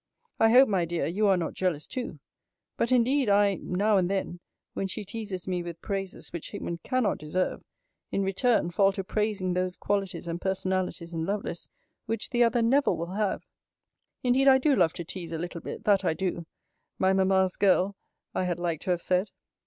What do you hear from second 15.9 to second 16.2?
I